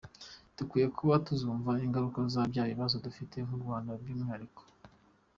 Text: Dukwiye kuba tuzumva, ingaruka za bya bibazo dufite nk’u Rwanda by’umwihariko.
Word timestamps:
Dukwiye 0.57 0.87
kuba 0.97 1.21
tuzumva, 1.25 1.71
ingaruka 1.85 2.17
za 2.33 2.41
bya 2.51 2.63
bibazo 2.71 2.95
dufite 3.05 3.35
nk’u 3.45 3.59
Rwanda 3.63 3.89
by’umwihariko. 4.01 4.61